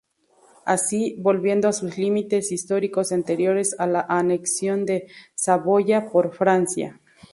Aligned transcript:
Así, 0.65 1.15
volviendo 1.19 1.67
a 1.67 1.73
sus 1.73 1.95
límites 1.99 2.51
históricos 2.51 3.11
anteriores 3.11 3.75
a 3.79 3.85
la 3.85 4.03
anexión 4.09 4.83
de 4.87 5.05
Saboya 5.35 6.09
por 6.09 6.33
Francia. 6.33 6.99